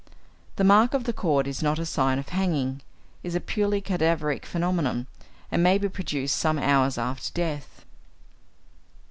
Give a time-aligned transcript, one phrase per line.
[0.55, 2.81] The mark of the cord is not a sign of hanging,
[3.21, 5.05] is a purely cadaveric phenomenon,
[5.51, 7.85] and may be produced some hours after death.